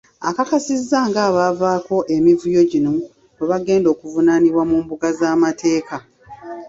Akakasizza 0.29 0.97
ng'abaavaako 1.09 1.97
emivuyo 2.15 2.61
gino 2.71 2.91
bwe 3.35 3.45
bagenda 3.51 3.87
okuvunaanibwa 3.93 4.63
mu 4.69 4.77
mbuga 4.83 5.07
z'amateeka. 5.19 5.95